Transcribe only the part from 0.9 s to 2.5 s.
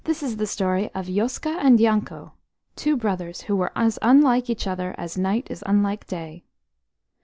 of Yoska and Yanko,